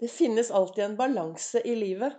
Det 0.00 0.08
finnes 0.08 0.48
alltid 0.50 0.84
en 0.84 0.96
balanse 0.96 1.60
i 1.68 1.74
livet. 1.76 2.14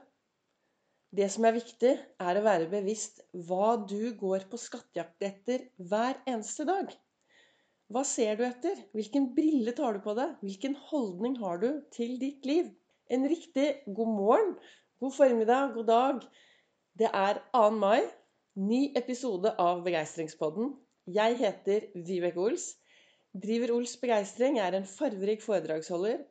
Det 1.12 1.26
som 1.34 1.48
er 1.48 1.56
viktig, 1.56 1.94
er 2.22 2.38
å 2.38 2.44
være 2.46 2.68
bevisst 2.70 3.24
hva 3.48 3.74
du 3.90 4.14
går 4.20 4.46
på 4.52 4.60
skattejakt 4.62 5.26
etter 5.26 5.64
hver 5.90 6.20
eneste 6.30 6.68
dag. 6.70 6.92
Hva 7.92 8.04
ser 8.06 8.38
du 8.38 8.44
etter? 8.46 8.78
Hvilken 8.94 9.32
brille 9.34 9.74
tar 9.76 9.98
du 9.98 10.04
på 10.06 10.14
deg? 10.16 10.38
Hvilken 10.46 10.78
holdning 10.92 11.40
har 11.42 11.58
du 11.64 11.68
til 11.96 12.20
ditt 12.22 12.46
liv? 12.46 12.70
En 13.10 13.26
riktig 13.28 13.66
god 13.98 14.14
morgen, 14.14 14.54
god 15.02 15.16
formiddag, 15.18 15.74
god 15.74 15.90
dag. 15.90 16.20
Det 17.02 17.10
er 17.10 17.42
2. 17.58 17.64
mai. 17.82 18.06
Ny 18.62 18.92
episode 19.00 19.56
av 19.64 19.82
Begeistringspodden. 19.88 20.76
Jeg 21.10 21.40
heter 21.42 21.90
Vibeke 21.98 22.46
Ols. 22.46 22.76
Driver 23.34 23.74
Ols 23.80 23.98
Begeistring. 23.98 24.62
Er 24.62 24.78
en 24.78 24.86
farverik 24.86 25.42
foredragsholder 25.42 26.22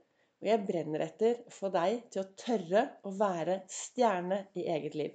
og 0.41 0.49
jeg 0.49 0.65
brenner 0.69 1.05
etter 1.05 1.43
å 1.45 1.53
få 1.53 1.69
deg 1.75 2.07
til 2.13 2.23
å 2.23 2.31
tørre 2.41 2.85
å 3.05 3.13
være 3.17 3.61
stjerne 3.69 4.47
i 4.57 4.65
eget 4.73 4.97
liv. 4.97 5.13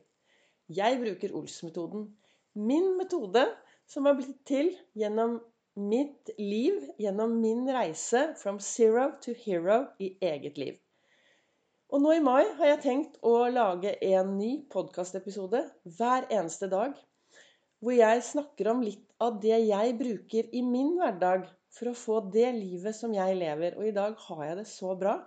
Jeg 0.70 1.00
bruker 1.02 1.34
Ols-metoden. 1.38 2.06
Min 2.54 2.94
metode 3.00 3.48
som 3.90 4.06
har 4.06 4.16
blitt 4.18 4.42
til 4.48 4.72
gjennom 4.98 5.40
mitt 5.76 6.30
liv, 6.40 6.78
gjennom 7.02 7.36
min 7.42 7.66
reise 7.68 8.28
from 8.40 8.62
zero 8.64 9.10
to 9.22 9.34
hero 9.46 9.82
i 10.00 10.14
eget 10.24 10.62
liv. 10.62 10.78
Og 11.94 12.02
nå 12.02 12.16
i 12.16 12.24
mai 12.24 12.46
har 12.58 12.72
jeg 12.72 12.84
tenkt 12.86 13.20
å 13.26 13.34
lage 13.52 13.92
en 14.08 14.38
ny 14.38 14.52
podkastepisode 14.74 15.62
hver 15.98 16.26
eneste 16.30 16.70
dag. 16.72 16.96
Hvor 17.82 17.94
jeg 17.94 18.24
snakker 18.26 18.72
om 18.72 18.82
litt 18.86 19.06
av 19.22 19.38
det 19.44 19.60
jeg 19.68 19.98
bruker 20.00 20.50
i 20.54 20.64
min 20.66 20.96
hverdag 20.98 21.46
for 21.76 21.92
å 21.92 21.98
få 21.98 22.22
det 22.34 22.48
livet 22.56 22.96
som 22.96 23.14
jeg 23.16 23.36
lever. 23.40 23.76
Og 23.80 23.90
i 23.90 23.96
dag 23.96 24.16
har 24.28 24.46
jeg 24.48 24.60
det 24.62 24.68
så 24.70 24.94
bra. 25.00 25.18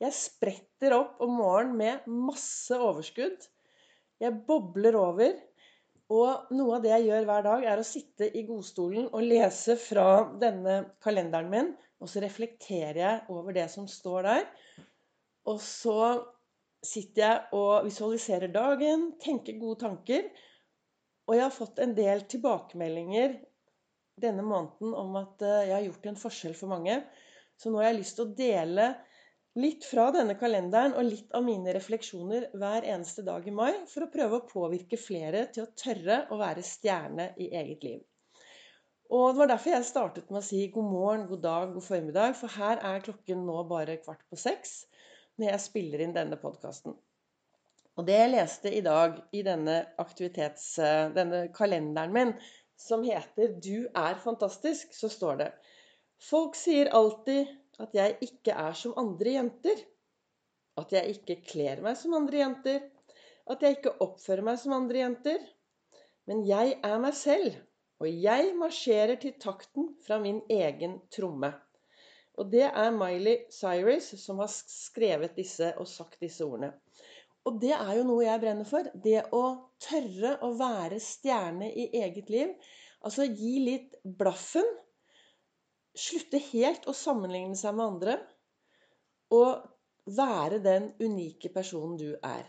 Jeg 0.00 0.16
spretter 0.16 0.94
opp 0.96 1.20
om 1.24 1.36
morgenen 1.40 1.76
med 1.78 2.08
masse 2.28 2.76
overskudd. 2.76 3.44
Jeg 4.22 4.40
bobler 4.48 4.96
over. 4.98 5.36
Og 6.08 6.54
noe 6.56 6.78
av 6.78 6.84
det 6.84 6.94
jeg 6.94 7.10
gjør 7.10 7.26
hver 7.28 7.44
dag, 7.44 7.64
er 7.68 7.80
å 7.80 7.84
sitte 7.84 8.30
i 8.32 8.46
godstolen 8.48 9.10
og 9.12 9.26
lese 9.26 9.76
fra 9.76 10.08
denne 10.40 10.80
kalenderen 11.04 11.52
min. 11.52 11.70
Og 12.00 12.08
så 12.08 12.22
reflekterer 12.24 13.02
jeg 13.02 13.34
over 13.34 13.56
det 13.56 13.66
som 13.72 13.88
står 13.90 14.28
der. 14.30 14.46
Og 15.50 15.60
så 15.60 15.98
sitter 16.84 17.24
jeg 17.24 17.58
og 17.58 17.88
visualiserer 17.88 18.52
dagen, 18.54 19.10
tenker 19.20 19.58
gode 19.60 19.82
tanker. 19.82 20.30
Og 21.28 21.36
jeg 21.36 21.44
har 21.44 21.52
fått 21.52 21.82
en 21.84 21.92
del 21.96 22.24
tilbakemeldinger 22.30 23.34
denne 24.22 24.44
måneden 24.46 24.94
om 24.96 25.16
at 25.20 25.44
eh, 25.46 25.68
jeg 25.68 25.76
har 25.76 25.86
gjort 25.86 26.08
en 26.10 26.20
forskjell 26.22 26.56
for 26.58 26.72
mange. 26.72 27.00
Så 27.58 27.70
nå 27.70 27.80
har 27.80 27.90
jeg 27.90 28.00
lyst 28.00 28.18
til 28.18 28.26
å 28.26 28.34
dele 28.38 28.88
litt 29.58 29.86
fra 29.88 30.08
denne 30.14 30.36
kalenderen 30.38 30.94
og 30.98 31.08
litt 31.08 31.32
av 31.34 31.42
mine 31.46 31.72
refleksjoner 31.74 32.50
hver 32.58 32.86
eneste 32.86 33.24
dag 33.26 33.46
i 33.48 33.54
mai, 33.54 33.72
for 33.90 34.06
å 34.06 34.12
prøve 34.12 34.38
å 34.38 34.46
påvirke 34.46 35.00
flere 35.00 35.48
til 35.54 35.64
å 35.64 35.72
tørre 35.78 36.20
å 36.30 36.38
være 36.38 36.62
stjerne 36.66 37.32
i 37.42 37.50
eget 37.58 37.86
liv. 37.86 38.04
Og 39.08 39.32
Det 39.32 39.40
var 39.40 39.50
derfor 39.54 39.72
jeg 39.72 39.88
startet 39.88 40.30
med 40.30 40.42
å 40.42 40.46
si 40.46 40.66
god 40.72 40.84
morgen, 40.84 41.26
god 41.30 41.42
dag, 41.42 41.72
god 41.72 41.84
formiddag. 41.86 42.34
For 42.36 42.52
her 42.60 42.80
er 42.84 43.04
klokken 43.04 43.46
nå 43.48 43.62
bare 43.70 43.96
kvart 44.02 44.20
på 44.28 44.36
seks 44.36 44.82
når 45.40 45.54
jeg 45.54 45.64
spiller 45.64 46.02
inn 46.04 46.16
denne 46.16 46.36
podkasten. 46.40 46.96
Og 47.98 48.06
det 48.06 48.18
jeg 48.18 48.30
leste 48.30 48.70
i 48.70 48.82
dag 48.84 49.16
i 49.34 49.40
denne, 49.46 49.80
denne 51.16 51.40
kalenderen 51.56 52.14
min, 52.14 52.34
som 52.78 53.02
heter 53.04 53.54
'Du 53.58 53.88
er 53.94 54.20
fantastisk', 54.24 54.94
så 54.94 55.08
står 55.08 55.36
det 55.42 55.52
Folk 56.18 56.56
sier 56.58 56.90
alltid 56.94 57.46
at 57.78 57.94
jeg 57.94 58.16
ikke 58.22 58.54
er 58.54 58.74
som 58.74 58.96
andre 58.98 59.36
jenter. 59.36 59.82
At 60.78 60.92
jeg 60.94 61.14
ikke 61.14 61.42
kler 61.46 61.82
meg 61.82 61.96
som 61.98 62.14
andre 62.18 62.40
jenter. 62.40 62.80
At 63.50 63.62
jeg 63.62 63.78
ikke 63.78 63.96
oppfører 64.02 64.42
meg 64.46 64.58
som 64.58 64.74
andre 64.74 64.98
jenter. 64.98 65.44
Men 66.26 66.42
jeg 66.46 66.74
er 66.84 66.98
meg 67.00 67.14
selv, 67.16 67.54
og 68.02 68.10
jeg 68.10 68.50
marsjerer 68.58 69.16
til 69.22 69.38
takten 69.40 69.94
fra 70.04 70.18
min 70.22 70.42
egen 70.50 70.98
tromme. 71.14 71.54
Og 72.38 72.50
det 72.52 72.66
er 72.68 72.94
Miley 72.94 73.48
Cyrus 73.50 74.12
som 74.22 74.42
har 74.42 74.50
skrevet 74.52 75.34
disse 75.38 75.72
og 75.78 75.88
sagt 75.90 76.20
disse 76.22 76.44
ordene. 76.46 76.74
Og 77.48 77.56
det 77.62 77.72
er 77.72 77.94
jo 77.96 78.04
noe 78.04 78.26
jeg 78.26 78.42
brenner 78.42 78.68
for. 78.68 78.90
Det 78.92 79.22
å 79.32 79.44
tørre 79.80 80.34
å 80.44 80.52
være 80.58 81.00
stjerne 81.00 81.70
i 81.72 81.88
eget 82.02 82.28
liv. 82.32 82.52
Altså 83.00 83.24
gi 83.24 83.54
litt 83.64 83.96
blaffen. 84.04 84.66
Slutte 85.98 86.40
helt 86.50 86.84
å 86.90 86.94
sammenligne 86.96 87.56
seg 87.56 87.78
med 87.78 87.86
andre. 87.86 88.18
Og 89.32 89.64
være 90.18 90.60
den 90.64 90.92
unike 91.00 91.50
personen 91.52 91.96
du 92.00 92.10
er. 92.24 92.44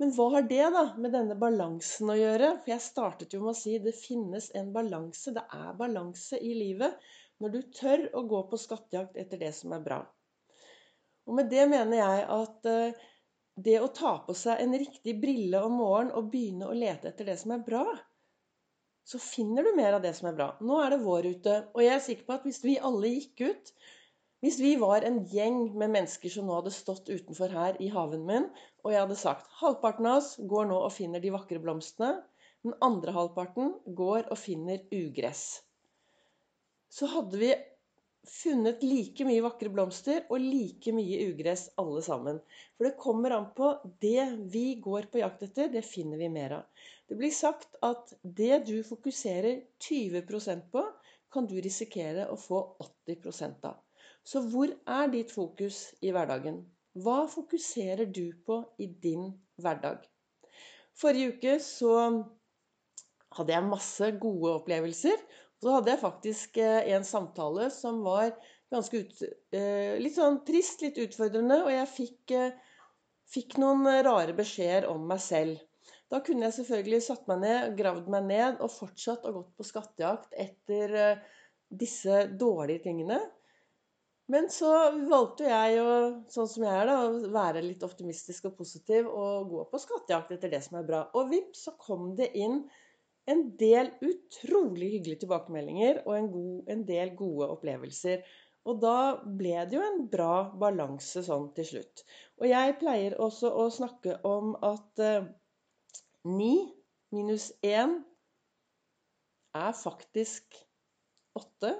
Men 0.00 0.12
hva 0.16 0.28
har 0.34 0.46
det 0.48 0.64
da 0.74 0.84
med 1.00 1.14
denne 1.16 1.36
balansen 1.40 2.12
å 2.12 2.16
gjøre? 2.18 2.54
For 2.60 2.74
jeg 2.74 2.84
startet 2.84 3.36
jo 3.36 3.42
med 3.44 3.54
å 3.54 3.58
si 3.58 3.78
det 3.80 3.94
finnes 3.96 4.50
en 4.58 4.72
balanse. 4.74 5.32
Det 5.32 5.44
er 5.48 5.78
balanse 5.78 6.40
i 6.40 6.52
livet 6.56 6.98
når 7.42 7.54
du 7.54 7.62
tør 7.74 8.04
å 8.18 8.24
gå 8.28 8.42
på 8.50 8.60
skattejakt 8.60 9.16
etter 9.18 9.40
det 9.40 9.52
som 9.56 9.72
er 9.74 9.84
bra. 9.84 10.02
Og 11.26 11.38
med 11.38 11.48
det 11.50 11.64
mener 11.70 11.96
jeg 11.98 12.26
at 12.34 12.68
uh, 12.68 13.08
det 13.54 13.78
å 13.80 13.90
ta 13.92 14.14
på 14.26 14.34
seg 14.36 14.60
en 14.62 14.76
riktig 14.78 15.14
brille 15.20 15.60
om 15.64 15.74
morgenen 15.76 16.14
og 16.16 16.30
begynne 16.32 16.68
å 16.68 16.76
lete 16.76 17.10
etter 17.10 17.28
det 17.28 17.36
som 17.40 17.52
er 17.56 17.64
bra, 17.66 17.84
så 19.04 19.18
finner 19.18 19.66
du 19.66 19.74
mer 19.76 19.96
av 19.96 20.04
det 20.04 20.12
som 20.16 20.30
er 20.30 20.36
bra. 20.38 20.52
Nå 20.62 20.78
er 20.80 20.94
det 20.94 21.02
vår 21.02 21.28
ute, 21.34 21.56
og 21.74 21.82
jeg 21.82 21.94
er 21.96 22.04
sikker 22.04 22.28
på 22.28 22.36
at 22.36 22.46
hvis 22.46 22.62
vi 22.64 22.78
alle 22.78 23.16
gikk 23.16 23.44
ut 23.50 23.74
Hvis 24.42 24.56
vi 24.58 24.72
var 24.74 25.04
en 25.06 25.20
gjeng 25.30 25.68
med 25.78 25.92
mennesker 25.94 26.32
som 26.34 26.48
nå 26.48 26.56
hadde 26.56 26.72
stått 26.74 27.06
utenfor 27.06 27.52
her 27.54 27.76
i 27.78 27.92
haven 27.94 28.24
min, 28.26 28.48
og 28.82 28.90
jeg 28.90 28.98
hadde 29.04 29.18
sagt 29.20 29.46
halvparten 29.60 30.08
av 30.10 30.16
oss 30.18 30.32
går 30.50 30.66
nå 30.66 30.80
og 30.82 30.90
finner 30.90 31.22
de 31.22 31.30
vakre 31.30 31.60
blomstene, 31.62 32.16
den 32.66 32.74
andre 32.82 33.14
halvparten 33.14 33.70
går 33.86 34.26
og 34.34 34.40
finner 34.42 34.82
ugress. 34.90 35.62
Så 36.90 37.06
hadde 37.12 37.38
vi 37.38 37.52
funnet 38.28 38.82
like 38.86 39.24
mye 39.26 39.42
vakre 39.42 39.70
blomster 39.72 40.24
og 40.30 40.40
like 40.40 40.92
mye 40.94 41.18
ugress 41.32 41.68
alle 41.80 42.02
sammen. 42.06 42.38
For 42.76 42.86
det 42.86 42.98
kommer 43.00 43.34
an 43.36 43.48
på 43.56 43.72
det 44.02 44.26
vi 44.52 44.66
går 44.82 45.08
på 45.12 45.22
jakt 45.22 45.42
etter, 45.48 45.70
det 45.72 45.84
finner 45.86 46.20
vi 46.20 46.30
mer 46.32 46.58
av. 46.60 46.84
Det 47.08 47.18
blir 47.18 47.34
sagt 47.34 47.76
at 47.82 48.14
det 48.22 48.62
du 48.68 48.76
fokuserer 48.86 49.64
20% 49.82 50.68
på, 50.72 50.84
kan 51.32 51.48
du 51.48 51.56
risikere 51.64 52.28
å 52.30 52.36
få 52.36 52.60
80 53.08 53.66
av. 53.68 53.80
Så 54.24 54.44
hvor 54.52 54.70
er 54.70 55.10
ditt 55.10 55.32
fokus 55.34 55.88
i 56.00 56.12
hverdagen? 56.14 56.60
Hva 56.92 57.24
fokuserer 57.30 58.06
du 58.06 58.34
på 58.46 58.60
i 58.78 58.86
din 58.86 59.30
hverdag? 59.56 60.04
Forrige 60.94 61.34
uke 61.34 61.54
så 61.64 61.94
hadde 63.32 63.54
jeg 63.54 63.68
masse 63.70 64.10
gode 64.20 64.58
opplevelser. 64.60 65.16
Så 65.62 65.70
hadde 65.70 65.92
jeg 65.92 66.02
faktisk 66.02 66.56
eh, 66.58 66.88
en 66.96 67.04
samtale 67.06 67.68
som 67.70 68.00
var 68.02 68.32
ganske 68.72 69.02
ut, 69.04 69.20
eh, 69.54 69.94
litt 70.02 70.16
sånn 70.16 70.40
trist, 70.46 70.82
litt 70.82 70.98
utfordrende, 70.98 71.60
og 71.62 71.70
jeg 71.70 71.90
fikk, 71.92 72.32
eh, 72.34 72.80
fikk 73.30 73.60
noen 73.62 73.86
rare 74.02 74.34
beskjeder 74.34 74.88
om 74.90 75.04
meg 75.06 75.22
selv. 75.22 75.60
Da 76.10 76.18
kunne 76.24 76.48
jeg 76.48 76.56
selvfølgelig 76.58 77.04
satt 77.06 77.30
meg 77.30 77.44
ned, 77.44 77.76
gravd 77.78 78.10
meg 78.10 78.26
ned 78.26 78.58
og 78.64 78.74
fortsatt 78.74 79.22
å 79.28 79.36
gått 79.36 79.54
på 79.56 79.68
skattejakt 79.68 80.34
etter 80.34 81.22
disse 81.70 82.26
dårlige 82.36 82.82
tingene. 82.88 83.20
Men 84.32 84.50
så 84.52 84.68
valgte 85.08 85.46
jeg, 85.46 85.78
å, 85.80 85.94
sånn 86.32 86.50
som 86.50 86.66
jeg 86.66 86.74
er, 86.82 86.90
da, 86.90 87.30
være 87.32 87.62
litt 87.64 87.86
optimistisk 87.86 88.50
og 88.50 88.58
positiv 88.58 89.08
og 89.08 89.48
gå 89.54 89.64
på 89.70 89.80
skattejakt 89.82 90.34
etter 90.36 90.52
det 90.52 90.60
som 90.66 90.78
er 90.80 90.86
bra. 90.90 91.06
Og 91.16 91.30
vips, 91.32 91.64
så 91.68 91.74
kom 91.80 92.12
det 92.18 92.32
inn 92.38 92.64
en 93.30 93.42
del 93.58 93.90
utrolig 94.02 94.88
hyggelige 94.96 95.22
tilbakemeldinger 95.22 96.00
og 96.06 96.14
en, 96.16 96.30
god, 96.32 96.70
en, 96.74 96.86
del 96.88 97.12
gode 97.18 97.48
opplevelser. 97.54 98.24
Og 98.66 98.78
da 98.82 98.96
ble 99.26 99.54
det 99.66 99.78
jo 99.78 99.84
en 99.84 100.02
bra 100.10 100.34
balanse 100.58 101.22
sånn 101.26 101.48
til 101.56 101.68
slutt. 101.68 102.04
Og 102.40 102.46
jeg 102.50 102.76
pleier 102.82 103.18
også 103.22 103.50
å 103.58 103.68
snakke 103.74 104.18
om 104.26 104.54
at 104.66 105.02
eh, 105.02 105.26
9 106.26 106.50
minus 107.14 107.50
1 107.66 107.96
er 109.58 109.72
faktisk 109.76 110.60
8. 111.38 111.74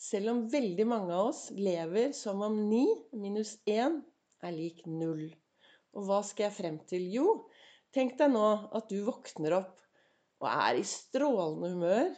Selv 0.00 0.32
om 0.32 0.44
veldig 0.52 0.86
mange 0.88 1.12
av 1.16 1.32
oss 1.32 1.42
lever 1.52 2.14
som 2.16 2.40
om 2.46 2.62
9 2.70 2.84
minus 3.20 3.56
1 3.68 3.98
er 4.46 4.54
lik 4.54 4.86
0. 4.86 5.26
Og 5.98 6.06
hva 6.06 6.22
skal 6.24 6.46
jeg 6.46 6.56
frem 6.56 6.78
til? 6.88 7.10
Jo, 7.12 7.26
tenk 7.94 8.16
deg 8.20 8.32
nå 8.32 8.46
at 8.70 8.88
du 8.88 9.02
våkner 9.04 9.58
opp 9.58 9.76
og 10.40 10.48
er 10.50 10.80
i 10.80 10.84
strålende 10.86 11.72
humør. 11.74 12.12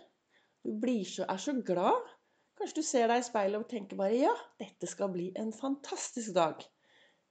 Du 0.63 0.75
så, 1.05 1.27
er 1.27 1.41
så 1.43 1.55
glad. 1.67 2.11
Kanskje 2.59 2.79
du 2.79 2.87
ser 2.87 3.11
deg 3.11 3.23
i 3.23 3.27
speilet 3.27 3.59
og 3.59 3.71
tenker 3.71 3.99
bare 3.99 4.15
ja, 4.15 4.35
dette 4.61 4.87
skal 4.87 5.11
bli 5.11 5.33
en 5.39 5.51
fantastisk 5.57 6.35
dag. 6.37 6.63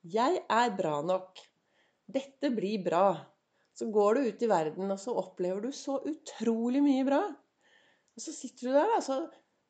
Jeg 0.04 0.42
er 0.50 0.74
bra 0.76 0.98
nok. 1.06 1.40
Dette 2.12 2.52
blir 2.52 2.82
bra. 2.84 3.14
Så 3.72 3.88
går 3.94 4.18
du 4.18 4.28
ut 4.28 4.42
i 4.44 4.50
verden, 4.52 4.92
og 4.92 5.00
så 5.00 5.14
opplever 5.16 5.64
du 5.64 5.72
så 5.72 6.02
utrolig 6.04 6.82
mye 6.84 7.06
bra. 7.08 7.22
Og 8.12 8.24
så 8.24 8.34
sitter 8.36 8.68
du 8.68 8.76
der, 8.76 8.98
altså. 8.98 9.22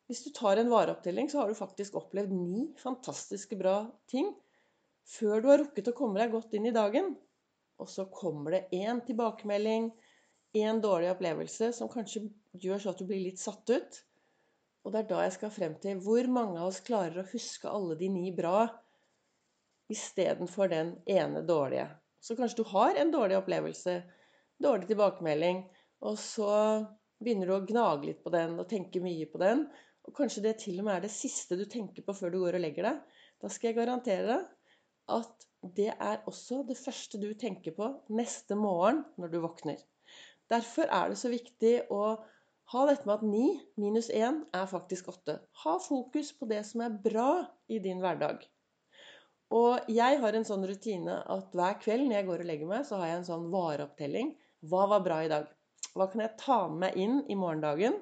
Hvis 0.09 0.23
du 0.25 0.31
tar 0.35 0.59
en 0.59 0.71
vareopptelling, 0.71 1.29
så 1.31 1.39
har 1.39 1.51
du 1.51 1.55
faktisk 1.55 1.95
opplevd 1.99 2.33
ni 2.35 2.65
fantastiske 2.81 3.55
bra 3.59 3.85
ting. 4.11 4.33
før 5.11 5.41
du 5.41 5.47
har 5.49 5.57
rukket 5.59 5.87
å 5.89 5.95
komme 5.97 6.19
deg 6.21 6.31
godt 6.31 6.53
inn 6.55 6.67
i 6.69 6.73
dagen. 6.75 7.13
Og 7.81 7.89
så 7.89 8.05
kommer 8.13 8.53
det 8.53 8.67
én 8.75 8.99
tilbakemelding, 9.05 9.89
én 10.57 10.81
dårlig 10.83 11.11
opplevelse 11.13 11.71
som 11.75 11.89
kanskje 11.91 12.25
gjør 12.59 12.81
så 12.81 12.93
at 12.93 13.01
du 13.01 13.07
blir 13.07 13.23
litt 13.23 13.39
satt 13.39 13.69
ut. 13.71 13.99
Og 14.83 14.93
det 14.93 15.03
er 15.03 15.09
da 15.11 15.25
jeg 15.25 15.35
skal 15.37 15.53
frem 15.53 15.75
til 15.81 15.99
hvor 16.03 16.27
mange 16.31 16.59
av 16.59 16.71
oss 16.71 16.81
klarer 16.85 17.21
å 17.21 17.29
huske 17.31 17.69
alle 17.69 17.97
de 17.99 18.09
ni 18.11 18.31
bra 18.35 18.65
istedenfor 19.91 20.71
den 20.71 20.95
ene 21.09 21.43
dårlige. 21.45 21.87
Så 22.21 22.37
kanskje 22.37 22.63
du 22.63 22.71
har 22.71 22.97
en 22.97 23.11
dårlig 23.13 23.37
opplevelse, 23.39 23.95
dårlig 24.61 24.89
tilbakemelding, 24.89 25.63
og 26.05 26.17
så 26.21 26.51
begynner 27.21 27.49
du 27.49 27.55
å 27.55 27.65
gnage 27.67 28.09
litt 28.09 28.21
på 28.23 28.33
den 28.33 28.57
og 28.61 28.69
tenke 28.69 29.01
mye 29.03 29.27
på 29.29 29.41
den. 29.41 29.65
Og 30.07 30.15
kanskje 30.17 30.43
det 30.45 30.55
til 30.63 30.79
og 30.81 30.87
med 30.87 30.97
er 30.97 31.05
det 31.05 31.13
siste 31.13 31.57
du 31.59 31.67
tenker 31.69 32.05
på 32.05 32.15
før 32.17 32.33
du 32.33 32.39
går 32.41 32.57
og 32.57 32.63
legger 32.65 32.89
deg. 32.89 33.01
Da 33.41 33.49
skal 33.49 33.71
jeg 33.71 33.79
garantere 33.81 34.27
deg 34.29 34.49
at 35.11 35.47
det 35.77 35.91
er 35.93 36.23
også 36.29 36.63
det 36.65 36.77
første 36.79 37.19
du 37.21 37.31
tenker 37.37 37.75
på 37.77 37.89
neste 38.17 38.57
morgen 38.57 39.03
når 39.21 39.33
du 39.33 39.41
våkner. 39.43 39.81
Derfor 40.51 40.89
er 40.91 41.11
det 41.11 41.19
så 41.21 41.31
viktig 41.31 41.75
å 41.93 42.03
ha 42.71 42.81
dette 42.87 43.07
med 43.07 43.17
at 43.17 43.27
9 43.27 43.43
minus 43.83 44.09
1 44.11 44.41
er 44.55 44.67
faktisk 44.71 45.11
8. 45.11 45.37
Ha 45.63 45.75
fokus 45.83 46.31
på 46.35 46.47
det 46.47 46.61
som 46.67 46.83
er 46.85 46.97
bra 47.03 47.31
i 47.71 47.79
din 47.83 48.03
hverdag. 48.03 48.43
Og 49.51 49.89
jeg 49.91 50.19
har 50.21 50.35
en 50.35 50.47
sånn 50.47 50.63
rutine 50.67 51.17
at 51.35 51.55
hver 51.55 51.75
kveld 51.81 52.07
når 52.07 52.17
jeg 52.17 52.27
går 52.29 52.43
og 52.43 52.49
legger 52.51 52.69
meg, 52.69 52.85
så 52.87 53.01
har 53.01 53.09
jeg 53.09 53.19
en 53.19 53.27
sånn 53.27 53.49
vareopptelling. 53.51 54.31
Hva 54.71 54.85
var 54.93 55.03
bra 55.03 55.19
i 55.25 55.31
dag? 55.31 55.49
Hva 55.91 56.07
kan 56.11 56.23
jeg 56.23 56.37
ta 56.39 56.59
med 56.71 56.79
meg 56.85 56.99
inn 57.03 57.17
i 57.27 57.35
morgendagen? 57.35 57.97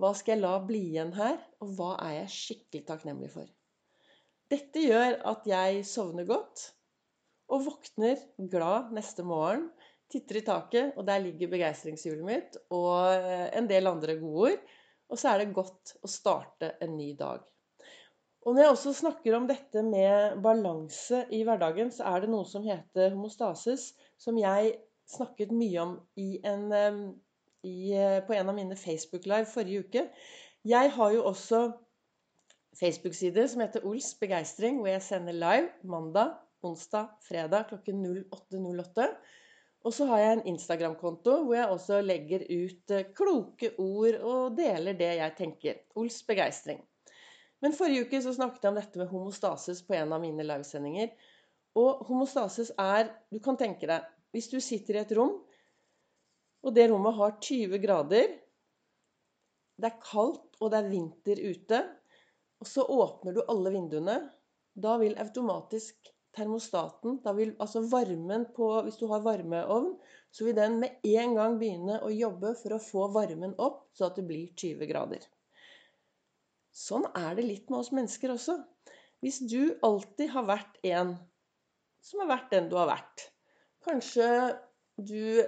Hva 0.00 0.10
skal 0.18 0.34
jeg 0.34 0.42
la 0.42 0.54
bli 0.68 0.82
igjen 0.90 1.14
her? 1.16 1.38
Og 1.64 1.76
hva 1.78 1.94
er 2.04 2.18
jeg 2.18 2.34
skikkelig 2.34 2.86
takknemlig 2.90 3.30
for? 3.32 3.48
Dette 4.52 4.82
gjør 4.84 5.16
at 5.30 5.46
jeg 5.48 5.84
sovner 5.88 6.28
godt 6.28 6.66
og 7.54 7.64
våkner 7.70 8.20
glad 8.52 8.92
neste 8.96 9.24
morgen. 9.24 9.70
Titter 10.12 10.38
i 10.40 10.44
taket, 10.46 10.92
og 10.98 11.06
der 11.08 11.22
ligger 11.24 11.50
begeistringshjulet 11.52 12.24
mitt 12.26 12.58
og 12.74 13.10
eh, 13.14 13.48
en 13.56 13.68
del 13.70 13.90
andre 13.90 14.18
godord. 14.20 14.60
Og 15.10 15.20
så 15.20 15.32
er 15.32 15.42
det 15.42 15.56
godt 15.56 15.96
å 16.04 16.10
starte 16.10 16.74
en 16.84 16.96
ny 16.96 17.12
dag. 17.18 17.42
Og 18.44 18.52
når 18.52 18.62
jeg 18.62 18.72
også 18.74 18.92
snakker 18.98 19.36
om 19.36 19.46
dette 19.48 19.82
med 19.86 20.40
balanse 20.44 21.22
i 21.32 21.40
hverdagen, 21.46 21.92
så 21.92 22.10
er 22.10 22.24
det 22.24 22.32
noe 22.32 22.44
som 22.48 22.64
heter 22.66 23.14
homostasis, 23.14 23.92
som 24.20 24.36
jeg 24.40 24.74
snakket 25.08 25.52
mye 25.52 25.80
om 25.80 25.94
en, 26.20 26.66
i, 27.64 27.76
eh, 27.96 28.20
på 28.24 28.36
en 28.36 28.52
av 28.52 28.56
mine 28.56 28.76
Facebook-live 28.76 29.48
forrige 29.48 29.86
uke. 29.86 30.04
Jeg 30.64 30.92
har 30.96 31.12
jo 31.12 31.24
også 31.28 31.62
Facebook-side 32.76 33.46
som 33.48 33.64
heter 33.64 33.84
Ols 33.88 34.12
begeistring, 34.20 34.80
hvor 34.80 34.92
jeg 34.92 35.04
sender 35.04 35.36
live 35.36 35.70
mandag, 35.88 36.34
onsdag, 36.64 37.12
fredag 37.24 37.68
klokken 37.72 38.04
08.08. 38.32 39.08
Og 39.84 39.92
så 39.92 40.06
har 40.08 40.20
jeg 40.22 40.36
en 40.36 40.46
Instagram-konto 40.54 41.36
hvor 41.44 41.56
jeg 41.58 41.68
også 41.68 42.00
legger 42.00 42.46
ut 42.48 42.92
eh, 42.94 43.08
kloke 43.16 43.74
ord 43.82 44.16
og 44.24 44.56
deler 44.56 44.96
det 44.96 45.10
jeg 45.18 45.36
tenker. 45.36 45.80
Ols 46.00 46.22
begeistring. 46.24 46.80
Men 47.60 47.76
forrige 47.76 48.06
uke 48.06 48.20
så 48.24 48.32
snakket 48.36 48.64
jeg 48.64 48.72
om 48.72 48.78
dette 48.80 49.00
med 49.00 49.10
homostasis 49.12 49.82
på 49.84 49.96
en 49.98 50.14
av 50.16 50.22
mine 50.24 50.44
livesendinger. 50.44 51.12
Og 51.80 52.04
homostasis 52.08 52.72
er 52.80 53.10
Du 53.32 53.40
kan 53.44 53.58
tenke 53.60 53.88
deg 53.90 54.08
hvis 54.34 54.48
du 54.50 54.58
sitter 54.58 54.96
i 54.96 55.02
et 55.04 55.12
rom, 55.14 55.36
og 56.64 56.72
det 56.74 56.88
rommet 56.90 57.14
har 57.14 57.36
20 57.38 57.78
grader 57.78 58.32
Det 59.78 59.86
er 59.86 60.00
kaldt, 60.02 60.56
og 60.60 60.72
det 60.72 60.80
er 60.80 60.90
vinter 60.90 61.40
ute. 61.44 61.80
Og 62.62 62.68
så 62.70 62.84
åpner 62.88 63.36
du 63.36 63.42
alle 63.50 63.72
vinduene. 63.74 64.16
Da 64.74 64.96
vil 65.00 65.18
automatisk 65.20 66.14
termostaten 66.36 67.20
da 67.24 67.32
vil, 67.36 67.54
Altså 67.62 67.84
varmen 67.90 68.46
på 68.56 68.68
Hvis 68.86 68.98
du 69.00 69.06
har 69.10 69.24
varmeovn, 69.24 69.94
så 70.34 70.48
vil 70.48 70.56
den 70.58 70.80
med 70.82 71.04
en 71.06 71.34
gang 71.38 71.58
begynne 71.60 72.00
å 72.02 72.10
jobbe 72.12 72.54
for 72.60 72.76
å 72.76 72.82
få 72.82 73.08
varmen 73.14 73.54
opp, 73.62 73.86
så 73.94 74.08
at 74.08 74.18
det 74.18 74.26
blir 74.28 74.50
20 74.58 74.90
grader. 74.90 75.22
Sånn 76.74 77.06
er 77.14 77.36
det 77.38 77.46
litt 77.46 77.70
med 77.70 77.84
oss 77.84 77.92
mennesker 77.94 78.34
også. 78.34 78.58
Hvis 79.22 79.38
du 79.46 79.76
alltid 79.86 80.32
har 80.34 80.48
vært 80.48 80.80
en 80.90 81.14
som 82.04 82.24
har 82.24 82.32
vært 82.34 82.50
den 82.52 82.66
du 82.68 82.76
har 82.76 82.90
vært, 82.90 83.30
Kanskje 83.84 84.26
du 84.96 85.44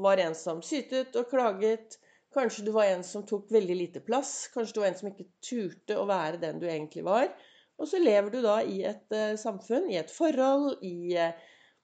var 0.00 0.20
en 0.20 0.34
som 0.34 0.62
sytet 0.64 1.16
og 1.20 1.28
klaget. 1.28 1.98
Kanskje 2.32 2.64
du 2.64 2.70
var 2.72 2.88
en 2.88 3.04
som 3.04 3.26
tok 3.28 3.50
veldig 3.52 3.76
lite 3.76 4.00
plass. 4.04 4.48
Kanskje 4.54 4.76
du 4.76 4.80
var 4.80 4.88
en 4.88 4.96
som 4.96 5.10
ikke 5.10 5.28
turte 5.44 5.98
å 6.00 6.06
være 6.08 6.40
den 6.40 6.60
du 6.62 6.64
egentlig 6.68 7.04
var. 7.04 7.28
Og 7.76 7.90
så 7.90 8.00
lever 8.00 8.32
du 8.32 8.40
da 8.44 8.60
i 8.64 8.80
et 8.88 9.12
uh, 9.12 9.34
samfunn, 9.40 9.90
i 9.92 9.98
et 10.00 10.12
forhold, 10.12 10.78
i, 10.86 11.12
uh, 11.18 11.34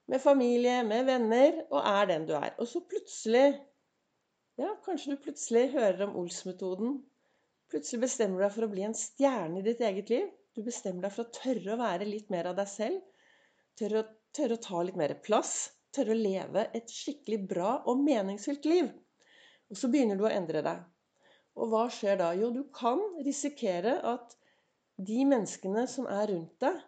med 0.09 0.21
familie, 0.21 0.79
med 0.87 1.05
venner, 1.09 1.61
og 1.69 1.79
er 1.81 2.09
den 2.11 2.27
du 2.29 2.33
er. 2.39 2.55
Og 2.57 2.69
så 2.69 2.83
plutselig 2.87 3.45
Ja, 4.61 4.69
kanskje 4.85 5.15
du 5.15 5.21
plutselig 5.23 5.71
hører 5.73 6.03
om 6.05 6.17
Ols-metoden. 6.21 6.99
Plutselig 7.73 8.03
bestemmer 8.03 8.37
du 8.37 8.45
deg 8.45 8.51
for 8.53 8.67
å 8.67 8.73
bli 8.73 8.83
en 8.85 8.97
stjerne 8.97 9.61
i 9.61 9.65
ditt 9.65 9.81
eget 9.81 10.11
liv. 10.13 10.27
Du 10.53 10.61
bestemmer 10.61 11.07
deg 11.07 11.15
for 11.15 11.25
å 11.25 11.33
tørre 11.33 11.73
å 11.73 11.79
være 11.79 12.05
litt 12.05 12.29
mer 12.29 12.51
av 12.51 12.59
deg 12.59 12.69
selv. 12.69 12.99
Tørre 13.79 14.03
Tørre 14.33 14.57
å 14.57 14.61
ta 14.65 14.79
litt 14.81 14.97
mer 14.97 15.13
plass. 15.21 15.53
Tørre 15.93 16.15
å 16.15 16.17
leve 16.17 16.65
et 16.73 16.89
skikkelig 16.89 17.43
bra 17.51 17.73
og 17.89 17.99
meningsfylt 18.01 18.65
liv. 18.65 18.87
Og 19.69 19.77
så 19.77 19.89
begynner 19.93 20.17
du 20.17 20.25
å 20.25 20.31
endre 20.31 20.63
deg. 20.65 20.79
Og 21.53 21.69
hva 21.69 21.83
skjer 21.93 22.17
da? 22.17 22.31
Jo, 22.33 22.49
du 22.49 22.63
kan 22.73 23.01
risikere 23.25 23.99
at 24.09 24.33
de 25.01 25.23
menneskene 25.25 25.85
som 25.89 26.07
er 26.11 26.27
rundt 26.29 26.57
deg, 26.61 26.81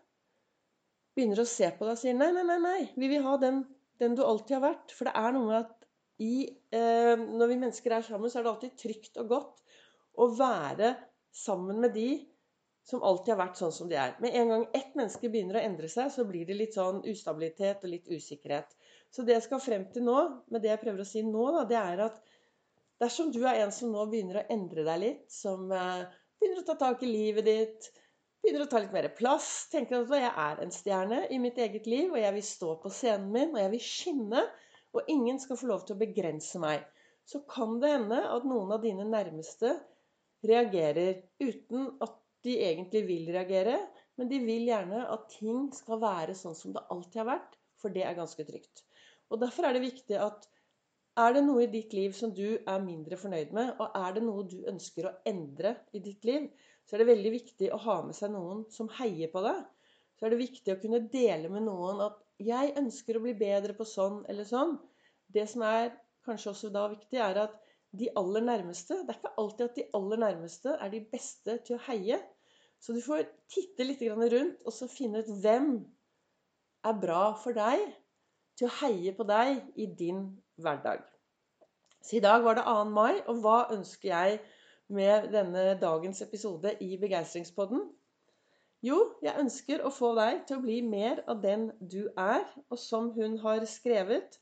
begynner 1.16 1.42
å 1.42 1.48
se 1.48 1.70
på 1.72 1.88
deg 1.88 1.96
og 1.96 2.02
sier 2.02 2.18
nei, 2.18 2.30
nei, 2.36 2.44
nei, 2.48 2.60
nei, 2.62 2.80
vi 3.00 3.10
vil 3.10 3.24
ha 3.26 3.38
den, 3.42 3.64
den 4.02 4.18
du 4.18 4.24
alltid 4.26 4.58
har 4.58 4.66
vært. 4.68 4.94
For 4.94 5.08
det 5.08 5.16
er 5.16 5.36
noe 5.36 5.50
med 5.50 5.58
at 5.64 5.90
i, 6.22 6.46
eh, 6.76 7.16
når 7.16 7.52
vi 7.52 7.60
mennesker 7.60 7.98
er 7.98 8.06
sammen, 8.06 8.32
så 8.32 8.40
er 8.40 8.46
det 8.46 8.54
alltid 8.54 8.78
trygt 8.80 9.20
og 9.24 9.32
godt 9.32 9.64
å 10.22 10.30
være 10.36 10.94
sammen 11.36 11.82
med 11.84 11.96
de 11.96 12.10
som 12.86 13.02
alltid 13.04 13.34
har 13.34 13.40
vært 13.42 13.60
sånn 13.60 13.74
som 13.74 13.90
de 13.90 13.98
er. 13.98 14.14
Med 14.22 14.36
en 14.38 14.52
gang 14.54 14.66
ett 14.78 14.94
menneske 14.96 15.32
begynner 15.32 15.58
å 15.58 15.64
endre 15.66 15.90
seg, 15.92 16.12
så 16.14 16.28
blir 16.28 16.46
det 16.46 16.58
litt 16.60 16.78
sånn 16.78 17.02
ustabilitet 17.10 17.84
og 17.84 17.92
litt 17.92 18.12
usikkerhet. 18.12 18.76
Så 19.10 19.26
det 19.26 19.40
jeg 19.40 19.46
skal 19.48 19.64
frem 19.64 19.88
til 19.92 20.06
nå, 20.06 20.20
med 20.54 20.62
det 20.62 20.70
jeg 20.74 20.84
prøver 20.84 21.02
å 21.02 21.08
si 21.10 21.24
nå, 21.26 21.48
da, 21.56 21.64
det 21.72 21.80
er 21.80 22.04
at 22.06 22.20
dersom 23.02 23.32
du 23.34 23.42
er 23.42 23.64
en 23.64 23.74
som 23.74 23.92
nå 23.92 24.06
begynner 24.12 24.44
å 24.44 24.46
endre 24.54 24.86
deg 24.86 25.02
litt, 25.02 25.26
som 25.34 25.66
eh, 25.74 26.06
begynner 26.40 26.62
å 26.62 26.68
ta 26.68 26.76
tak 26.80 27.04
i 27.06 27.10
livet 27.10 27.48
ditt, 27.48 27.90
begynner 28.44 28.66
å 28.66 28.70
ta 28.70 28.82
litt 28.82 28.94
mer 28.94 29.08
plass, 29.18 29.68
tenker 29.72 30.04
at 30.04 30.14
jeg 30.14 30.32
er 30.32 30.62
en 30.62 30.74
stjerne 30.74 31.24
i 31.34 31.40
mitt 31.42 31.58
eget 31.62 31.88
liv, 31.90 32.12
og 32.12 32.22
jeg 32.22 32.36
vil 32.38 32.46
stå 32.46 32.76
på 32.84 32.92
scenen 32.94 33.32
min, 33.34 33.56
og 33.56 33.62
jeg 33.64 33.74
vil 33.74 33.86
skinne, 33.88 34.46
og 34.96 35.12
ingen 35.12 35.42
skal 35.42 35.60
få 35.60 35.70
lov 35.72 35.86
til 35.86 35.98
å 35.98 36.02
begrense 36.04 36.62
meg, 36.62 36.86
så 37.26 37.42
kan 37.50 37.80
det 37.82 37.92
hende 37.96 38.22
at 38.30 38.46
noen 38.48 38.76
av 38.76 38.84
dine 38.86 39.08
nærmeste 39.10 39.74
reagerer 40.46 41.24
uten 41.42 41.90
at 42.06 42.20
de 42.46 42.60
egentlig 42.62 43.02
vil 43.08 43.30
reagere, 43.34 43.80
men 44.16 44.30
de 44.30 44.40
vil 44.46 44.68
gjerne 44.70 45.02
at 45.12 45.26
ting 45.34 45.72
skal 45.76 46.00
være 46.04 46.36
sånn 46.38 46.56
som 46.58 46.76
det 46.76 46.86
alltid 46.94 47.24
har 47.24 47.32
vært, 47.34 47.58
for 47.82 47.94
det 47.94 48.06
er 48.06 48.18
ganske 48.18 48.46
trygt. 48.48 48.86
Og 49.34 49.42
Derfor 49.42 49.68
er 49.68 49.76
det 49.76 49.88
viktig 49.88 50.20
at 50.22 50.46
er 51.16 51.36
det 51.36 51.44
noe 51.46 51.64
i 51.64 51.72
ditt 51.72 51.94
liv 51.96 52.16
som 52.16 52.32
du 52.36 52.58
er 52.58 52.84
mindre 52.84 53.18
fornøyd 53.20 53.54
med, 53.56 53.72
og 53.80 53.96
er 53.96 54.16
det 54.18 54.24
noe 54.26 54.44
du 54.52 54.58
ønsker 54.68 55.08
å 55.08 55.14
endre 55.30 55.76
i 55.96 56.02
ditt 56.04 56.28
liv, 56.28 56.50
så 56.86 56.96
er 56.96 57.02
det 57.02 57.12
veldig 57.14 57.32
viktig 57.34 57.70
å 57.74 57.80
ha 57.86 58.02
med 58.06 58.18
seg 58.18 58.34
noen 58.34 58.66
som 58.74 58.92
heier 59.00 59.32
på 59.32 59.44
deg. 59.46 59.62
Så 60.16 60.28
er 60.28 60.34
det 60.34 60.42
viktig 60.44 60.74
å 60.76 60.80
kunne 60.82 61.02
dele 61.12 61.52
med 61.52 61.66
noen 61.68 62.04
at 62.06 62.20
'jeg 62.40 62.76
ønsker 62.82 63.18
å 63.18 63.24
bli 63.24 63.34
bedre 63.40 63.74
på 63.74 63.88
sånn 63.88 64.26
eller 64.30 64.44
sånn'. 64.44 64.78
Det 65.32 65.48
som 65.50 65.62
er 65.62 65.96
kanskje 66.28 66.52
også 66.52 66.72
da 66.72 66.88
viktig, 66.92 67.20
er 67.20 67.38
at 67.48 67.56
de 67.96 68.10
aller 68.20 68.42
nærmeste 68.42 68.96
Det 69.06 69.10
er 69.10 69.20
ikke 69.20 69.38
alltid 69.38 69.66
at 69.66 69.76
de 69.76 69.90
aller 69.94 70.18
nærmeste 70.18 70.78
er 70.82 70.90
de 70.90 71.00
beste 71.12 71.58
til 71.66 71.78
å 71.78 71.84
heie. 71.88 72.20
Så 72.80 72.94
du 72.94 73.02
får 73.02 73.24
titte 73.48 73.88
litt 73.88 74.02
rundt 74.02 74.62
og 74.66 74.74
så 74.74 74.88
finne 74.88 75.20
ut 75.20 75.32
hvem 75.42 75.86
er 76.84 77.00
bra 77.02 77.34
for 77.40 77.54
deg 77.54 77.94
til 78.58 78.68
å 78.68 78.76
heie 78.82 79.14
på 79.16 79.26
deg 79.28 79.62
i 79.76 79.88
din 80.00 80.22
hverdag. 80.62 81.04
Så 82.06 82.18
i 82.20 82.24
dag 82.24 82.44
var 82.46 82.58
det 82.58 82.66
2. 82.68 82.84
mai, 82.94 83.22
og 83.26 83.42
hva 83.44 83.58
ønsker 83.76 84.10
jeg 84.12 84.40
med 84.88 85.32
denne 85.34 85.64
dagens 85.82 86.22
episode 86.22 86.76
i 86.86 86.98
Begeistringspodden? 87.02 87.82
Jo, 88.86 89.00
jeg 89.26 89.40
ønsker 89.42 89.82
å 89.82 89.94
få 89.94 90.12
deg 90.20 90.44
til 90.46 90.60
å 90.60 90.66
bli 90.66 90.82
mer 90.86 91.24
av 91.32 91.42
den 91.42 91.72
du 91.80 92.04
er, 92.22 92.46
og 92.70 92.78
som 92.80 93.10
hun 93.16 93.40
har 93.42 93.66
skrevet 93.70 94.38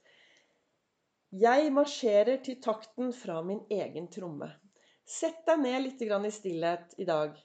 Jeg 1.44 1.72
marsjerer 1.74 2.44
til 2.46 2.60
takten 2.62 3.14
fra 3.16 3.40
min 3.42 3.64
egen 3.72 4.12
tromme. 4.12 4.52
Sett 5.06 5.46
deg 5.48 5.64
ned 5.64 5.82
litt 5.86 6.04
i 6.04 6.32
stillhet 6.32 6.94
i 6.98 7.08
dag 7.08 7.40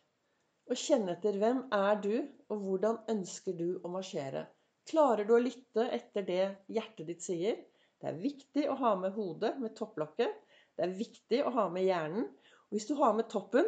og 0.68 0.76
kjenn 0.76 1.08
etter 1.08 1.36
hvem 1.40 1.62
er 1.72 2.00
du, 2.04 2.14
og 2.52 2.64
hvordan 2.64 2.98
ønsker 3.08 3.56
du 3.56 3.68
å 3.82 3.90
marsjere. 3.92 4.44
Klarer 4.88 5.26
du 5.28 5.34
å 5.36 5.42
lytte 5.42 5.84
etter 5.92 6.24
det 6.24 6.44
hjertet 6.72 7.08
ditt 7.10 7.24
sier? 7.24 7.58
Det 7.98 8.08
er 8.10 8.20
viktig 8.22 8.68
å 8.70 8.76
ha 8.78 8.94
med 8.96 9.12
hodet, 9.16 9.56
med 9.60 9.74
topplokket. 9.76 10.32
Det 10.78 10.86
er 10.86 10.94
viktig 10.96 11.42
å 11.44 11.52
ha 11.56 11.66
med 11.72 11.84
hjernen. 11.84 12.28
Og 12.68 12.76
hvis 12.76 12.86
du 12.88 12.94
har 13.00 13.16
med 13.18 13.28
toppen, 13.32 13.66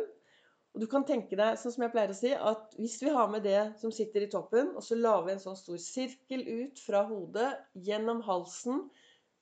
Og 0.70 0.84
du 0.84 0.86
kan 0.86 1.02
tenke 1.02 1.34
deg, 1.34 1.56
sånn 1.58 1.72
som 1.74 1.82
jeg 1.82 1.90
pleier 1.90 2.12
å 2.12 2.14
si, 2.14 2.30
at 2.30 2.76
hvis 2.78 3.00
vi 3.02 3.10
har 3.10 3.30
med 3.32 3.42
det 3.42 3.72
som 3.80 3.90
sitter 3.90 4.22
i 4.22 4.28
toppen, 4.30 4.68
og 4.78 4.84
så 4.86 4.94
lager 4.94 5.24
vi 5.26 5.32
en 5.34 5.42
sånn 5.42 5.58
stor 5.58 5.80
sirkel 5.82 6.44
ut 6.46 6.78
fra 6.78 7.00
hodet, 7.08 7.48
gjennom 7.74 8.20
halsen, 8.22 8.84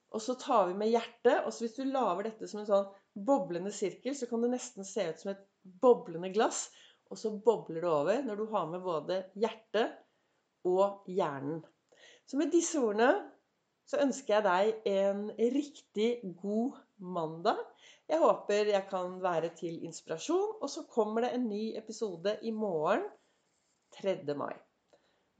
og 0.09 0.23
så 0.25 0.33
tar 0.41 0.71
vi 0.71 0.79
med 0.79 0.89
hjertet. 0.89 1.43
Og 1.43 1.53
så 1.53 1.67
hvis 1.67 1.77
du 1.77 1.83
lager 1.85 2.25
dette 2.31 2.49
som 2.49 2.63
en 2.63 2.69
sånn 2.69 2.89
boblende 3.29 3.69
sirkel, 3.69 4.17
så 4.17 4.25
kan 4.29 4.41
det 4.41 4.55
nesten 4.55 4.87
se 4.87 5.05
ut 5.11 5.21
som 5.21 5.35
et 5.35 5.45
boblende 5.83 6.31
glass. 6.33 6.71
Og 7.13 7.21
så 7.21 7.29
bobler 7.45 7.85
det 7.85 7.93
over 7.93 8.25
når 8.25 8.41
du 8.41 8.47
har 8.55 8.65
med 8.73 8.81
både 8.85 9.21
hjertet 9.37 9.99
og 10.67 11.03
hjernen. 11.07 11.61
Så 12.25 12.37
med 12.37 12.51
disse 12.53 12.79
ordene 12.79 13.13
så 13.89 13.97
ønsker 14.03 14.35
jeg 14.35 14.45
deg 14.45 14.89
en 14.91 15.21
riktig 15.55 16.09
god 16.41 16.77
mandag. 17.01 17.57
Jeg 18.09 18.21
håper 18.21 18.69
jeg 18.73 18.85
kan 18.89 19.15
være 19.23 19.49
til 19.57 19.83
inspirasjon. 19.87 20.59
Og 20.61 20.69
så 20.69 20.85
kommer 20.89 21.25
det 21.25 21.33
en 21.33 21.47
ny 21.49 21.63
episode 21.77 22.35
i 22.45 22.51
morgen 22.51 23.07
3. 23.97 24.21
mai. 24.37 24.53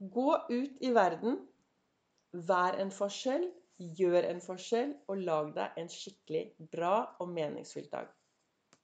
Gå 0.00 0.34
ut 0.50 0.82
i 0.82 0.92
verden. 0.94 1.38
Vær 2.32 2.78
en 2.82 2.90
forskjell. 2.94 3.46
Gjør 3.78 4.26
en 4.32 4.42
forskjell. 4.42 4.96
Og 5.08 5.22
lag 5.28 5.52
deg 5.54 5.78
en 5.82 5.92
skikkelig 5.92 6.44
bra 6.72 6.94
og 7.22 7.30
meningsfylt 7.30 7.92
dag. 7.94 8.10